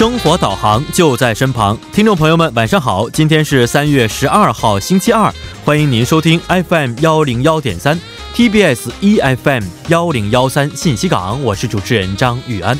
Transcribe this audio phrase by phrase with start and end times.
[0.00, 3.10] 生活导航就在身旁，听众朋友们，晚上好！
[3.10, 5.30] 今天是三月十二号，星期二，
[5.62, 8.00] 欢迎您收听 FM 幺零幺点三
[8.34, 12.78] TBS EFM 幺零幺三信息港，我是主持人张玉安。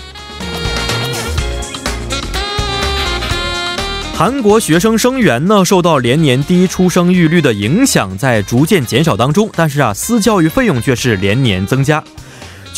[4.15, 9.51] 韩国学生生源呢，受到连年低出生育率的影响，在逐渐减少当中。
[9.55, 12.03] 但是啊，私教育费用却是连年增加。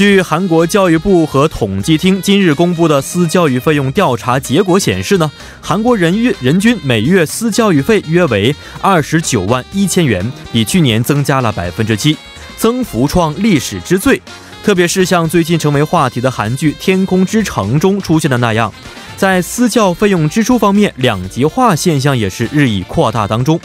[0.03, 5.31] 据韩国教育部和统计厅今日公布的私教育费用调查结果显示呢，
[5.61, 12.17] 韩国人月人均每月私教育费约为二十九万一千元，比去年增加了百分之七，
[12.57, 14.21] 增幅创历史之最。
[14.65, 18.75] 特别是像最近成为话题的韩剧《天空之城》中出现的那样。
[19.17, 23.61] 在私教费用支出方面，两极化现象也是日益扩大当中。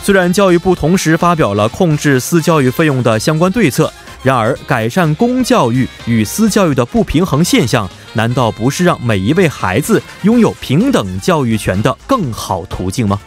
[0.00, 3.92] 虽然教育部同时发表了控制私教育费用的相关对策，
[4.26, 13.20] 然而改善公教育与私教育的不平衡现象，难道不是让每一位孩子拥有平等教育权的更好途径吗？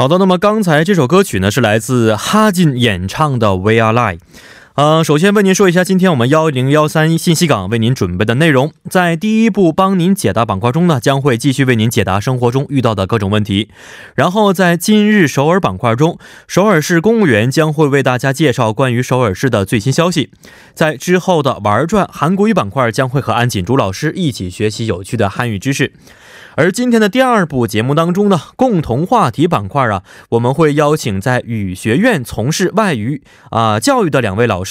[0.00, 4.16] 好的，那么刚才这首歌曲呢是来自哈进演唱的《We Are Live》。
[4.80, 8.72] 呃，首先为您说一下今天我们幺零幺三信息港为您准备的内容。
[8.88, 13.68] 在第一步帮您解答板块中呢，将会继续为您解答生活中遇到的各种问题。
[14.14, 16.18] 然后在今日首尔板块中，
[16.48, 20.30] 首尔市公务员将会为大家介绍关于首尔市的最新消息。
[20.72, 25.92] 在之后的玩转韩国语板块，将会和安锦竹老师一起学习有趣的汉语知识。
[26.56, 34.69] 而今天的第二部节目当中呢，共同话题板块啊，我们会邀请在语学院从事外语啊教育的两位老师，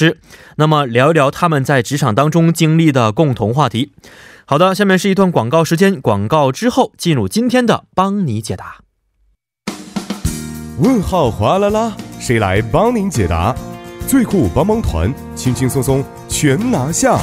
[0.56, 3.92] 那么聊一聊他们在职场当中经历的共同话题。
[4.46, 8.78] 好的，下面是一段广告时间，广告之后进入今天的帮你解答。
[10.80, 13.56] 问号哗啦啦，谁来帮您解答？
[14.08, 17.20] 最酷帮帮团，轻轻松松全拿下。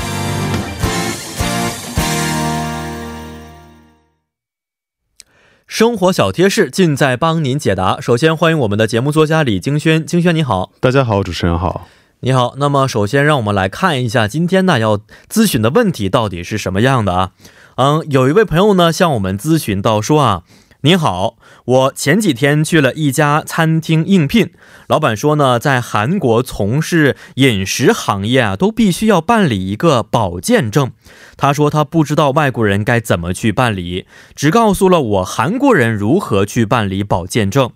[5.66, 8.00] 生活小贴士尽在帮您解答。
[8.00, 11.88] 首先欢迎我们的节目作家李京轩，京轩你好，大家好，主持人好，
[12.20, 12.54] 你好。
[12.56, 14.98] 那么首先让我们来看一下今天呢要
[15.30, 17.30] 咨询的问题到底是什么样的啊？
[17.76, 20.42] 嗯，有一位朋友呢向我们咨询到说啊。
[20.82, 24.52] 您好，我前几天去了一家餐厅应聘，
[24.86, 30.92] 老板说呢，在韩国从事饮食行业啊，都必须要办理一个保健证。
[31.36, 34.06] 他说他不知道外国人该怎么去办理，
[34.36, 37.72] 只告诉了我韩国人如何去办理保健证。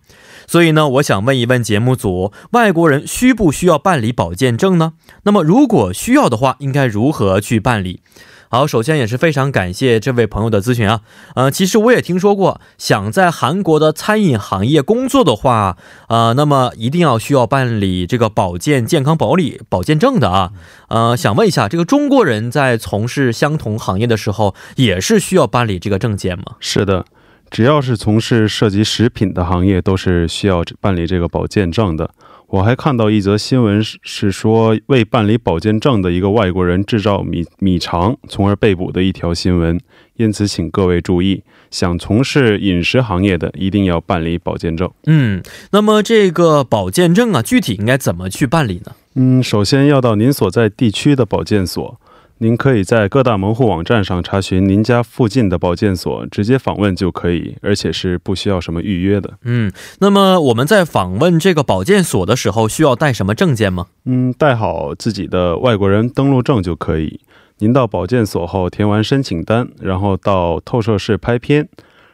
[0.50, 4.94] 所以呢，我想问一问节目组，外国人需不需要办理保健证呢？
[5.22, 8.00] 那么如果需要的话，应该如何去办理？
[8.48, 11.02] 好，首先也是非常感谢这位朋友的咨询啊，
[11.36, 15.76] 呃，其实我也听说过，想在韩国的餐饮行业工作的话，
[16.08, 20.50] 呃，那么一定要需要办理这个保健健康保理保健证的啊，
[20.88, 26.56] 呃，想问一下，这个中国人在从事相同行业的时候，也是需要办理这个证件吗？
[26.58, 27.04] 是的，
[27.50, 32.10] 只要是从事涉及食品的行业，都是需要办理这个保健证的。
[32.48, 39.78] 我还看到一则新闻，是是说为办理保健证的一个外国人制造米米肠，从而被捕的一条新闻。
[40.16, 44.90] 因此，请各位注意，想从事饮食行业的一定要办理保健证。
[45.06, 48.92] 嗯，那么这个保健证啊，具体应该怎么去办理呢？
[49.14, 51.99] 嗯，首先要到您所在地区的保健所。
[52.42, 59.34] 您可以在各大门户网站上查询您家附近的保健所，直接访问就可以，而且是不需要什么预约的。
[59.44, 63.88] 嗯，那么我们在访问这个保健所的时候，需要带什么证件吗？
[64.06, 67.20] 嗯，带好自己的外国人登录证就可以。
[67.58, 71.68] 您到保健所后填完申请单，然后到透射室拍片，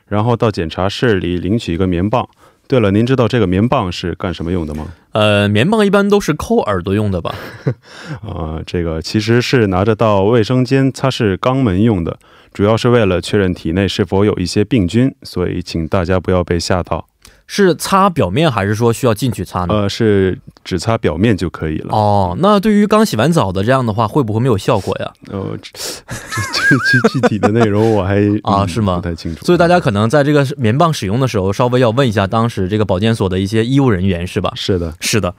[0.09, 2.29] 然后到检查室里领取一个棉棒。
[2.69, 4.89] 对了，您知道这个棉棒是干什么用的吗？
[5.13, 7.35] 呃，棉棒一般都是抠耳朵用的吧？
[8.27, 12.19] 啊，这个其实是拿着到卫生间擦拭肛门用的，
[12.53, 17.07] 主要是为了确认体内是否有一些病菌，所以请大家不要被吓到。
[17.47, 19.75] 是擦表面还是说需要进去擦呢？
[19.75, 21.95] 呃，是只擦表面就可以了。
[21.95, 25.13] 哦，那对于刚洗完澡的这样的话，会不会没有效果呀？
[25.31, 25.71] 呃，这
[26.09, 28.97] 这具体的内容我还 啊是吗？
[28.97, 29.45] 不太清楚。
[29.45, 34.53] 所以大家可能在这个棉棒使用的时候，稍微要问一下当时这个保健所的一些医务人员，是吧？
[34.57, 35.35] 是的，是的。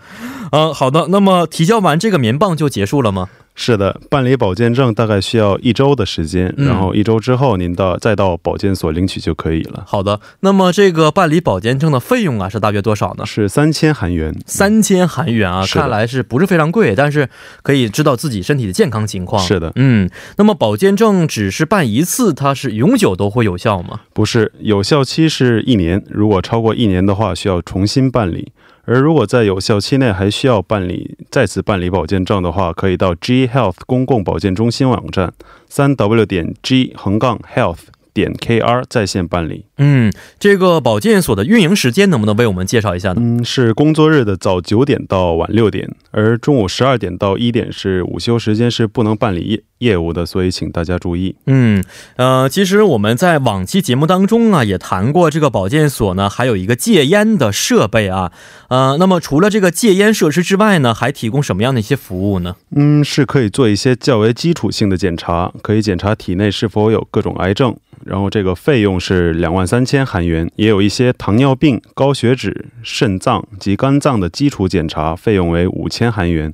[0.51, 1.07] 嗯，好的。
[1.09, 3.27] 那么提交完这个棉棒就结束了吗？
[3.59, 13.25] 是的，办理保健证大概需要一周的时间，嗯然后一周之后您到再到保健所领取就可以了，好的，那么这个办理保健证的费用啊是大约多少呢？
[13.25, 14.33] 是三千韩元。
[14.45, 16.93] 三千韩元啊，看来是不是非常贵？
[16.95, 17.27] 但是
[17.63, 19.43] 可以知道自己身体的健康情况。
[19.43, 20.07] 是的嗯，
[20.37, 24.01] 那么保健证只是办一次，它是永久都会有效吗？
[24.13, 28.51] 不是，有效期是一年，如果超过一年的话，需要重新办理。
[28.89, 35.33] 而如果在有效期内还需要办理再次办理保健证的话，可以到 G Health 公共保健中心网站
[35.67, 37.79] 三 w 点 g 横杠 health
[38.17, 39.65] 点 kr 在线办理。
[39.77, 43.17] 嗯，这个保健所的运营时间能不能为我们介绍一下呢？
[43.19, 51.35] 嗯，是工作日的早九点到晚六点，而中午十二点到一点是午休时间，是不能办理业业务的，所以请大家注意。
[51.45, 51.83] 嗯，
[52.15, 58.31] 呃，其实我们在往期节目当中啊，也谈过这个保健所呢，还有一个戒烟的设备啊，
[58.69, 62.55] 呃，那么除了这个戒烟设施之外呢，还提供什么样的一些服务呢？
[62.75, 67.75] 嗯，是可以做一些较为基础性的检查，可以检查体内是否有各种癌症，
[68.07, 76.51] 然后这个费用是两万三千韩元，也有一些糖尿病、高血脂、肾脏及肝脏的基础检查，费用为五千韩元。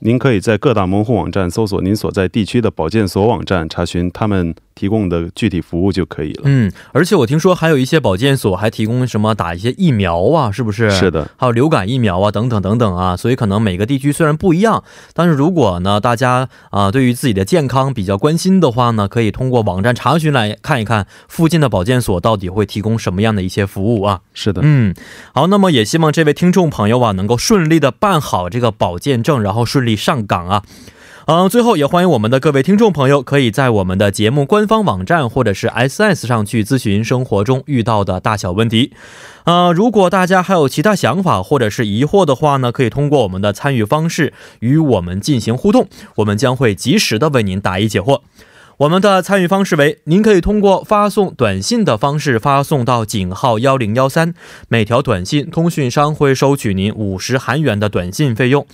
[0.00, 6.42] 您可以在各大门户网站搜索您所在地区的保健所网站，查询他们提供的具体服务就可以了。
[6.44, 10.90] 嗯，而且我听说还有一些保健所还提供什么打一些疫苗啊，是不是？
[10.90, 14.82] 是的，还有流感疫苗啊，等等等等啊，所以可能每个地区虽然不一样，
[15.12, 24.20] 但是如果呢大家啊、对于自己的健康比较关心的话呢，可以通过网站查询来看一看附近的保健所到底会提供什么样的一些服务啊。
[24.32, 24.60] 是的。
[24.64, 24.94] 嗯，
[25.32, 30.62] 好，那么也希望这位听众朋友啊能够顺利的办好这个保健证，然后顺利上岗啊。
[31.26, 38.92] 嗯，最后也欢迎我们的各位听众朋友，可以在我们的节目官方网站或者是 SS 上去咨询生活中遇到的大小问题。
[39.44, 48.20] 呃，如果大家还有其他想法或者是疑惑的话呢，可以通过我们的参与方式与我们进行互动，我们将会及时的为您答疑解惑。
[48.78, 54.34] 我们的参与方式为：您可以通过发送短信的方式发送到井号幺零幺三，
[54.66, 58.64] 每条短信通讯商会收取您五十韩元的短信费用；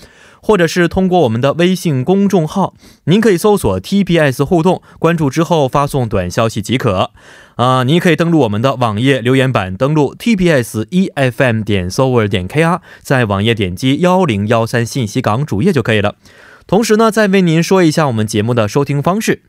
[0.40, 2.72] 或者是通过我们的微信公众号，
[3.04, 7.10] 您可以搜索 TBS 互动，关注之后发送短消息即可。
[7.56, 16.14] 啊、您可以登录我们的网页留言板，登录 tbs efm 点 s o v e r 点 kr，在网页点击幺零幺三信息港主页就可以了。
[16.70, 19.42] 同时呢，再为您说一下我们节目的收听方式，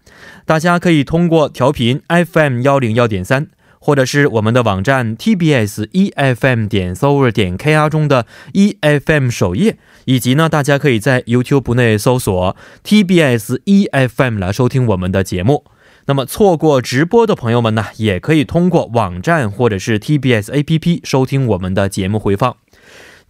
[0.44, 9.30] 大家可以通过调频 FM 幺零幺点三，或者是我们的网站 TBS EFM 点 s o v e r 点 KR 中的 EFM
[9.30, 15.66] 首页，以及呢，大家可以在 YouTube 内搜索 TBS EFM 来收听我们的节目。
[16.08, 22.58] 那么错过直播的朋友们呢，也可以通过网站或者是 TBS APP 收听我们的节目回放。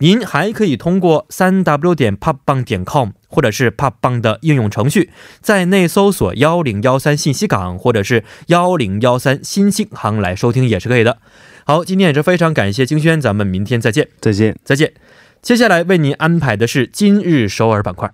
[0.01, 3.89] 您还可以通过三 w 点 p o p b a n g 点 com 或者是 p o
[3.91, 5.11] p b a n g 的应用程序，
[5.41, 11.19] 在内搜索幺零幺三信息港或者是幺零幺三新星行来收听也是可以的。
[11.65, 14.57] 好，今天也是非常感谢金轩，咱们明天再见，再见。
[14.63, 14.91] 再见。
[15.43, 18.11] 接下来为您安排的是今日首尔板块。